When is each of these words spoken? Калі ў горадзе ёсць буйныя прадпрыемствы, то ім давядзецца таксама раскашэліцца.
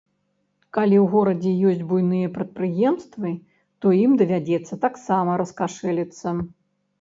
Калі 0.75 0.95
ў 1.03 1.05
горадзе 1.15 1.51
ёсць 1.71 1.83
буйныя 1.91 2.31
прадпрыемствы, 2.37 3.35
то 3.85 3.93
ім 4.01 4.17
давядзецца 4.23 4.79
таксама 4.87 5.37
раскашэліцца. 5.45 6.27